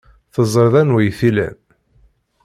[0.33, 1.57] Teẓriḍ anwa ay t-ilan.